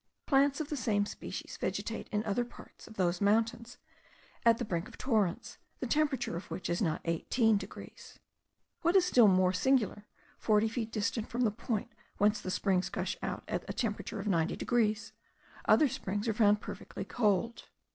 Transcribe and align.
Plants 0.25 0.59
of 0.59 0.69
the 0.69 0.75
same 0.75 1.05
species 1.05 1.57
vegetate 1.57 2.07
in 2.11 2.23
other 2.23 2.43
parts 2.43 2.87
of 2.87 2.95
those 2.95 3.21
mountains 3.21 3.77
at 4.43 4.57
the 4.57 4.65
brink 4.65 4.87
of 4.87 4.97
torrents, 4.97 5.59
the 5.79 5.85
temperature 5.85 6.35
of 6.35 6.49
which 6.49 6.71
is 6.71 6.81
not 6.81 7.01
18 7.05 7.57
degrees. 7.59 8.17
What 8.81 8.95
is 8.95 9.05
still 9.05 9.27
more 9.27 9.53
singular, 9.53 10.07
forty 10.39 10.67
feet 10.67 10.91
distant 10.91 11.27
from 11.29 11.41
the 11.41 11.51
point 11.51 11.91
whence 12.17 12.41
the 12.41 12.49
springs 12.49 12.89
gush 12.89 13.15
out 13.21 13.43
at 13.47 13.63
a 13.69 13.73
temperature 13.73 14.19
of 14.19 14.25
90 14.25 14.55
degrees, 14.55 15.13
other 15.65 15.87
springs 15.87 16.27
are 16.27 16.33
found 16.33 16.61
perfectly 16.61 17.05
cold. 17.05 17.65